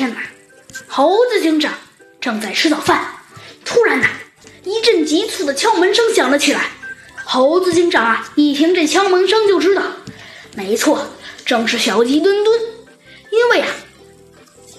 [0.00, 0.16] 天哪！
[0.88, 1.74] 猴子警长
[2.22, 3.16] 正在吃早饭，
[3.66, 4.08] 突然呐，
[4.64, 6.70] 一阵急促的敲门声响了起来。
[7.26, 9.82] 猴子警长啊，一听这敲门声就知道，
[10.56, 11.06] 没错，
[11.44, 12.60] 正是小鸡墩墩。
[13.30, 13.68] 因为啊，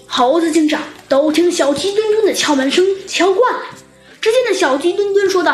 [0.08, 3.62] 猴子警长都听小鸡墩墩的敲门声敲惯了。
[4.22, 5.54] 只见那小鸡墩墩说道：“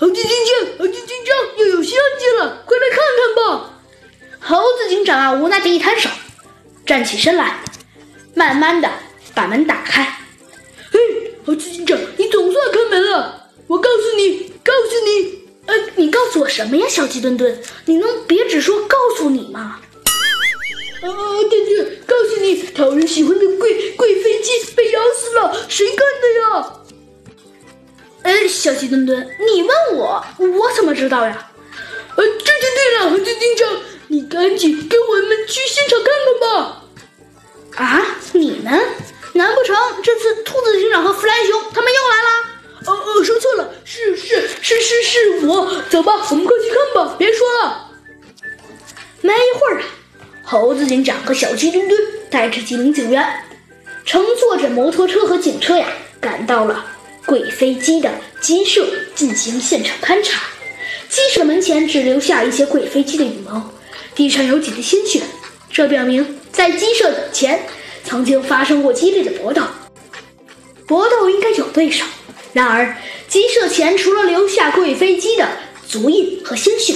[0.00, 3.70] 猴子警长，猴子警长，又有新案件了，快来看看吧！”
[4.42, 6.10] 猴子警长啊，无奈的一摊手，
[6.84, 7.60] 站起身来，
[8.34, 8.90] 慢慢的
[9.34, 10.02] 把门打开。
[10.90, 10.98] 嘿，
[11.46, 13.48] 猴子警长，你总算开门了！
[13.66, 17.62] 我告诉你，告诉你，呃，你告诉我什么呀，小鸡墩墩？
[17.86, 19.80] 你能别只说告诉你吗？
[21.02, 21.08] 啊，
[21.48, 26.72] 对对，告诉你，讨人喜欢的贵贵妃鸡被咬死了，谁干的呀？
[28.22, 31.50] 哎，小鸡墩墩，你问我，我怎么知道呀？
[32.16, 36.80] 呃，对对对了，猴子警长，你赶紧跟我们去现场看看吧。
[37.76, 38.72] 啊，你们？
[39.32, 42.28] 难不成这次兔子警长和弗兰熊他们又来了？
[42.86, 45.82] 哦哦，说错了，是是是是是我。
[45.90, 47.90] 走吧，我们快去看吧，别说了。
[49.22, 49.84] 没一会儿啊，
[50.44, 53.26] 猴子警长和小鸡墩墩带着几名警员，
[54.04, 55.88] 乘坐着摩托车和警车呀，
[56.20, 56.84] 赶到了。
[57.26, 60.42] 贵飞机的鸡舍进行现场勘查，
[61.08, 63.72] 鸡舍门前只留下一些贵飞机的羽毛，
[64.14, 65.22] 地上有几滴鲜血，
[65.72, 67.66] 这表明在鸡舍前
[68.04, 69.62] 曾经发生过激烈的搏斗，
[70.86, 72.04] 搏斗应该有对手。
[72.52, 72.96] 然而，
[73.28, 75.48] 鸡舍前除了留下贵飞机的
[75.88, 76.94] 足印和鲜血，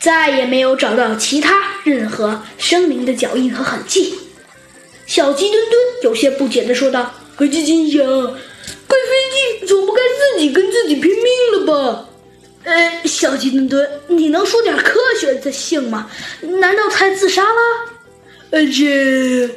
[0.00, 4.14] 再也没有找到其他任何生灵的脚印和痕迹。
[5.06, 8.04] 小鸡墩墩有些不解地说道：“猴子警长。”
[8.88, 12.04] 贵飞机总不该自己跟自己拼命了吧？
[12.64, 16.10] 呃，小鸡墩墩，你能说点科学的性吗？
[16.60, 17.50] 难道他自杀了？
[18.52, 19.48] 而且，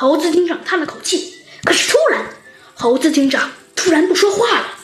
[0.00, 1.34] 猴子警长叹了口气。
[1.64, 2.24] 可是突然，
[2.74, 4.77] 猴子警长突然不说话了。